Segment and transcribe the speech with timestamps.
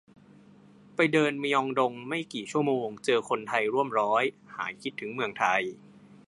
[0.95, 4.23] ไปเดินมยองดงไม่กี่ชั่วโมง เจอคนไทยร่วมร้อย
[4.55, 5.61] หายคิดถึงเมืองไทย